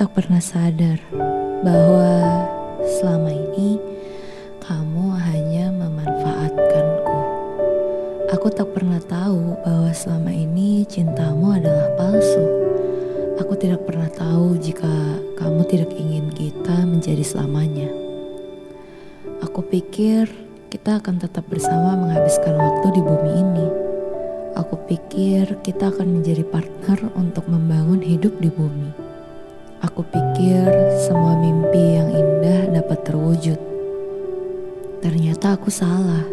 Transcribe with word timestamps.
Tak 0.00 0.16
pernah 0.16 0.40
sadar 0.40 0.96
bahwa 1.60 2.08
selama 2.88 3.36
ini 3.36 3.76
kamu 4.64 5.12
hanya 5.12 5.68
memanfaatkanku. 5.76 7.18
Aku 8.32 8.48
tak 8.48 8.72
pernah 8.72 8.96
tahu 8.96 9.60
bahwa 9.60 9.92
selama 9.92 10.32
ini 10.32 10.88
cintamu 10.88 11.52
adalah 11.52 11.92
palsu. 12.00 12.40
Aku 13.44 13.52
tidak 13.60 13.84
pernah 13.84 14.08
tahu 14.08 14.56
jika 14.56 14.88
kamu 15.36 15.68
tidak 15.68 15.92
ingin 15.92 16.32
kita 16.32 16.80
menjadi 16.88 17.20
selamanya. 17.20 17.92
Aku 19.44 19.60
pikir 19.68 20.32
kita 20.72 20.96
akan 21.04 21.20
tetap 21.20 21.44
bersama 21.44 21.92
menghabiskan 22.00 22.56
waktu 22.56 22.88
di 22.96 23.02
bumi 23.04 23.32
ini. 23.36 23.68
Aku 24.56 24.80
pikir 24.80 25.60
kita 25.60 25.92
akan 25.92 26.24
menjadi 26.24 26.40
partner 26.48 27.04
untuk 27.20 27.44
membangun 27.52 28.00
hidup 28.00 28.32
di 28.40 28.48
bumi. 28.48 29.09
Aku 30.00 30.16
pikir 30.16 30.64
semua 30.96 31.36
mimpi 31.36 32.00
yang 32.00 32.08
indah 32.08 32.72
dapat 32.72 33.04
terwujud. 33.04 33.60
Ternyata 35.04 35.60
aku 35.60 35.68
salah. 35.68 36.24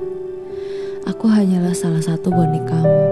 Aku 1.04 1.28
hanyalah 1.28 1.76
salah 1.76 2.00
satu 2.00 2.32
bonekamu. 2.32 3.04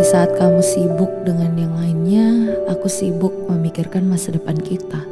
Di 0.00 0.04
saat 0.08 0.40
kamu 0.40 0.64
sibuk 0.64 1.12
dengan 1.28 1.52
yang 1.60 1.76
lainnya, 1.76 2.56
aku 2.64 2.88
sibuk 2.88 3.36
memikirkan 3.44 4.08
masa 4.08 4.32
depan 4.32 4.56
kita. 4.56 5.04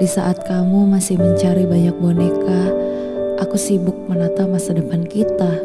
Di 0.00 0.08
saat 0.08 0.48
kamu 0.48 0.88
masih 0.88 1.20
mencari 1.20 1.68
banyak 1.68 1.92
boneka, 2.00 2.72
aku 3.36 3.60
sibuk 3.60 4.08
menata 4.08 4.48
masa 4.48 4.72
depan 4.72 5.04
kita. 5.04 5.60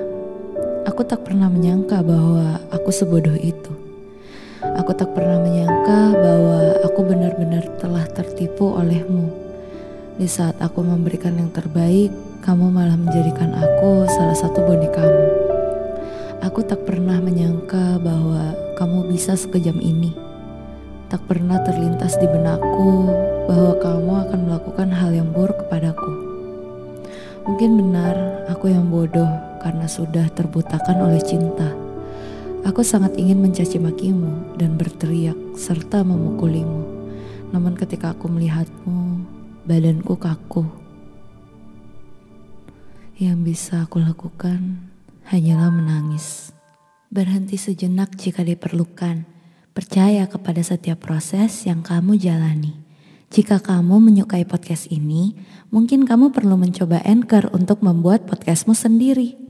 Aku 0.92 1.08
tak 1.08 1.24
pernah 1.24 1.48
menyangka 1.48 2.04
bahwa 2.04 2.60
aku 2.68 2.92
sebodoh 2.92 3.40
itu. 3.40 3.72
Aku 4.76 4.92
tak 4.92 5.16
pernah 5.16 5.40
menyangka 5.40 6.20
bahwa 6.20 6.25
benar-benar 7.56 7.80
telah 7.80 8.06
tertipu 8.12 8.76
olehmu. 8.76 9.32
Di 10.20 10.28
saat 10.28 10.60
aku 10.60 10.84
memberikan 10.84 11.40
yang 11.40 11.52
terbaik, 11.52 12.12
kamu 12.44 12.72
malah 12.72 13.00
menjadikan 13.00 13.56
aku 13.56 14.08
salah 14.12 14.36
satu 14.36 14.60
bonekamu. 14.64 15.28
Aku 16.44 16.64
tak 16.68 16.84
pernah 16.84 17.20
menyangka 17.24 18.00
bahwa 18.04 18.52
kamu 18.76 19.08
bisa 19.12 19.40
sekejam 19.40 19.80
ini. 19.80 20.12
Tak 21.08 21.24
pernah 21.32 21.64
terlintas 21.64 22.20
di 22.20 22.28
benakku 22.28 23.08
bahwa 23.48 23.74
kamu 23.80 24.12
akan 24.28 24.40
melakukan 24.52 24.90
hal 24.92 25.12
yang 25.16 25.32
buruk 25.32 25.56
kepadaku. 25.66 26.12
Mungkin 27.48 27.78
benar 27.78 28.16
aku 28.52 28.68
yang 28.68 28.90
bodoh 28.92 29.30
karena 29.64 29.88
sudah 29.88 30.28
terbutakan 30.34 31.08
oleh 31.08 31.22
cinta. 31.24 31.72
Aku 32.66 32.82
sangat 32.82 33.14
ingin 33.16 33.40
mencaci 33.40 33.78
makimu 33.78 34.58
dan 34.58 34.74
berteriak 34.76 35.38
serta 35.54 36.02
memukulimu. 36.02 36.95
Namun 37.56 37.80
ketika 37.80 38.12
aku 38.12 38.28
melihatmu, 38.28 39.24
badanku 39.64 40.20
kaku. 40.20 40.68
Yang 43.16 43.38
bisa 43.48 43.88
aku 43.88 44.04
lakukan 44.04 44.92
hanyalah 45.32 45.72
menangis. 45.72 46.52
Berhenti 47.08 47.56
sejenak 47.56 48.12
jika 48.20 48.44
diperlukan. 48.44 49.24
Percaya 49.72 50.28
kepada 50.28 50.60
setiap 50.68 51.00
proses 51.00 51.64
yang 51.64 51.80
kamu 51.80 52.20
jalani. 52.20 52.76
Jika 53.32 53.64
kamu 53.64 54.04
menyukai 54.04 54.44
podcast 54.44 54.92
ini, 54.92 55.40
mungkin 55.72 56.04
kamu 56.04 56.36
perlu 56.36 56.60
mencoba 56.60 57.08
Anchor 57.08 57.56
untuk 57.56 57.80
membuat 57.88 58.28
podcastmu 58.28 58.76
sendiri. 58.76 59.45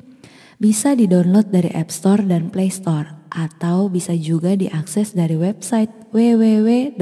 Bisa 0.56 0.96
di-download 0.96 1.52
dari 1.52 1.68
App 1.76 1.92
Store 1.92 2.24
dan 2.24 2.48
Play 2.48 2.72
Store 2.72 3.28
atau 3.28 3.92
bisa 3.92 4.16
juga 4.16 4.56
diakses 4.56 5.12
dari 5.12 5.36
website 5.36 5.92
www.anchor.fm. 6.16 6.96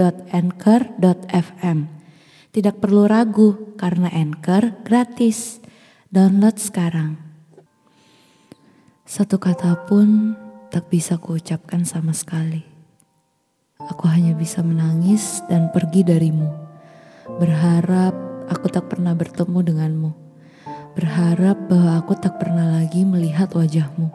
Tidak 2.50 2.82
perlu 2.82 3.06
ragu 3.06 3.78
karena 3.78 4.10
Anchor 4.10 4.82
gratis. 4.82 5.62
Download 6.10 6.58
sekarang. 6.58 7.22
Satu 9.06 9.38
kata 9.38 9.86
pun 9.86 10.34
tak 10.74 10.90
bisa 10.90 11.22
kuucapkan 11.22 11.86
sama 11.86 12.18
sekali. 12.18 12.66
Aku 13.78 14.10
hanya 14.10 14.34
bisa 14.34 14.66
menangis 14.66 15.46
dan 15.46 15.70
pergi 15.70 16.02
darimu. 16.02 16.50
Berharap 17.38 18.18
aku 18.50 18.66
tak 18.74 18.90
pernah 18.90 19.14
bertemu 19.14 19.60
denganmu 19.62 20.23
berharap 20.94 21.58
bahwa 21.66 21.98
aku 21.98 22.14
tak 22.14 22.38
pernah 22.38 22.78
lagi 22.78 23.02
melihat 23.02 23.50
wajahmu. 23.50 24.14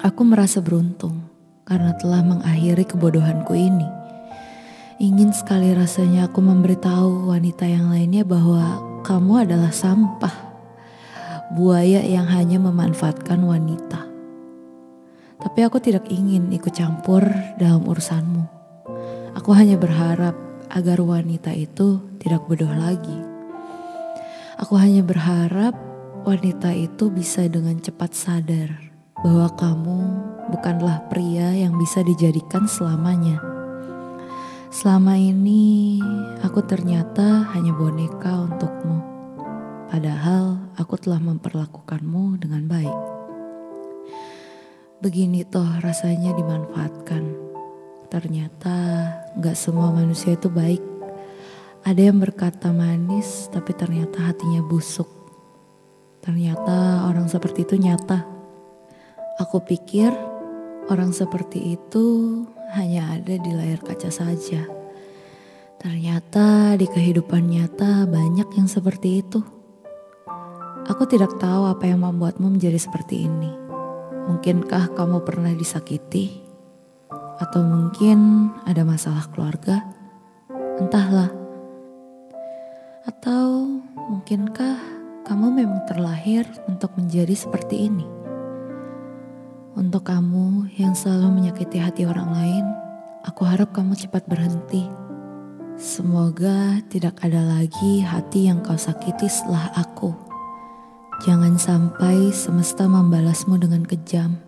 Aku 0.00 0.22
merasa 0.22 0.62
beruntung 0.62 1.26
karena 1.66 1.92
telah 1.98 2.22
mengakhiri 2.22 2.86
kebodohanku 2.86 3.52
ini. 3.58 3.86
Ingin 5.02 5.34
sekali 5.34 5.74
rasanya 5.74 6.30
aku 6.30 6.38
memberitahu 6.38 7.26
wanita 7.26 7.66
yang 7.66 7.90
lainnya 7.90 8.22
bahwa 8.22 8.78
kamu 9.02 9.48
adalah 9.48 9.72
sampah, 9.74 10.32
buaya 11.58 12.06
yang 12.06 12.30
hanya 12.30 12.62
memanfaatkan 12.62 13.42
wanita. 13.42 14.06
Tapi 15.40 15.60
aku 15.64 15.80
tidak 15.82 16.06
ingin 16.06 16.52
ikut 16.54 16.70
campur 16.70 17.24
dalam 17.58 17.82
urusanmu. 17.88 18.44
Aku 19.34 19.50
hanya 19.56 19.80
berharap 19.80 20.36
agar 20.70 21.00
wanita 21.02 21.50
itu 21.56 21.98
tidak 22.20 22.44
bodoh 22.46 22.70
lagi. 22.70 23.29
Aku 24.60 24.76
hanya 24.76 25.00
berharap 25.00 25.72
wanita 26.28 26.76
itu 26.76 27.08
bisa 27.08 27.48
dengan 27.48 27.80
cepat 27.80 28.12
sadar 28.12 28.68
bahwa 29.24 29.48
kamu 29.56 30.00
bukanlah 30.52 31.00
pria 31.08 31.48
yang 31.56 31.80
bisa 31.80 32.04
dijadikan 32.04 32.68
selamanya. 32.68 33.40
Selama 34.68 35.16
ini 35.16 35.96
aku 36.44 36.60
ternyata 36.60 37.48
hanya 37.56 37.72
boneka 37.72 38.52
untukmu. 38.52 39.00
Padahal 39.88 40.60
aku 40.76 40.92
telah 41.00 41.24
memperlakukanmu 41.24 42.44
dengan 42.44 42.68
baik. 42.68 43.00
Begini 45.00 45.40
toh 45.48 45.80
rasanya 45.80 46.36
dimanfaatkan. 46.36 47.24
Ternyata 48.12 48.76
gak 49.40 49.56
semua 49.56 49.88
manusia 49.88 50.36
itu 50.36 50.52
baik. 50.52 50.89
Ada 51.80 52.12
yang 52.12 52.20
berkata 52.20 52.68
manis, 52.76 53.48
tapi 53.48 53.72
ternyata 53.72 54.20
hatinya 54.28 54.60
busuk. 54.60 55.08
Ternyata 56.20 57.08
orang 57.08 57.24
seperti 57.24 57.64
itu 57.64 57.80
nyata. 57.80 58.28
Aku 59.40 59.64
pikir 59.64 60.12
orang 60.92 61.16
seperti 61.16 61.80
itu 61.80 62.04
hanya 62.76 63.16
ada 63.16 63.32
di 63.40 63.50
layar 63.56 63.80
kaca 63.80 64.12
saja. 64.12 64.68
Ternyata 65.80 66.76
di 66.76 66.84
kehidupan 66.84 67.48
nyata 67.48 68.04
banyak 68.04 68.52
yang 68.60 68.68
seperti 68.68 69.24
itu. 69.24 69.40
Aku 70.84 71.08
tidak 71.08 71.40
tahu 71.40 71.64
apa 71.64 71.88
yang 71.88 72.04
membuatmu 72.04 72.60
menjadi 72.60 72.76
seperti 72.76 73.24
ini. 73.24 73.56
Mungkinkah 74.28 74.92
kamu 74.92 75.24
pernah 75.24 75.56
disakiti? 75.56 76.44
Atau 77.40 77.64
mungkin 77.64 78.52
ada 78.68 78.84
masalah 78.84 79.24
keluarga? 79.32 79.80
Entahlah. 80.76 81.39
Atau 83.10 83.66
mungkinkah 84.06 84.78
kamu 85.26 85.46
memang 85.50 85.82
terlahir 85.90 86.46
untuk 86.70 86.94
menjadi 86.94 87.34
seperti 87.34 87.90
ini? 87.90 88.06
Untuk 89.74 90.06
kamu 90.06 90.70
yang 90.78 90.94
selalu 90.94 91.42
menyakiti 91.42 91.82
hati 91.82 92.06
orang 92.06 92.30
lain, 92.30 92.62
aku 93.26 93.42
harap 93.42 93.74
kamu 93.74 93.98
cepat 93.98 94.30
berhenti. 94.30 94.86
Semoga 95.74 96.78
tidak 96.86 97.18
ada 97.26 97.42
lagi 97.42 97.98
hati 97.98 98.46
yang 98.46 98.62
kau 98.62 98.78
sakiti 98.78 99.26
setelah 99.26 99.74
aku. 99.74 100.14
Jangan 101.26 101.58
sampai 101.58 102.30
semesta 102.30 102.86
membalasmu 102.86 103.58
dengan 103.58 103.82
kejam. 103.90 104.38